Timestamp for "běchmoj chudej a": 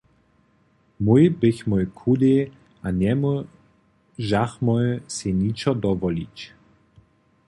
1.41-2.93